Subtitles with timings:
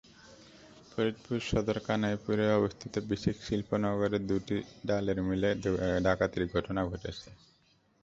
[0.89, 5.49] ফরিদপুর সদরের কানাইপুরে অবস্থিত বিসিক শিল্পনগরের দুটি ডালের মিলে
[6.05, 7.27] ডাকাতির ঘটনা ঘটেছে।